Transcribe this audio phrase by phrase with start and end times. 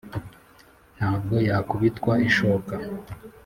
[0.97, 2.73] ntabwo yakubitwa ishoka